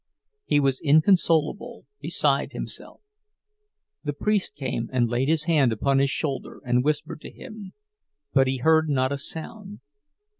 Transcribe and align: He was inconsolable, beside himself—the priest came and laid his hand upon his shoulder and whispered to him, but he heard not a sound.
He 0.45 0.59
was 0.59 0.81
inconsolable, 0.81 1.85
beside 1.99 2.53
himself—the 2.53 4.13
priest 4.13 4.55
came 4.55 4.89
and 4.91 5.07
laid 5.07 5.29
his 5.29 5.43
hand 5.43 5.71
upon 5.71 5.99
his 5.99 6.09
shoulder 6.09 6.59
and 6.65 6.83
whispered 6.83 7.21
to 7.21 7.29
him, 7.29 7.73
but 8.33 8.47
he 8.47 8.57
heard 8.57 8.89
not 8.89 9.11
a 9.11 9.19
sound. 9.19 9.79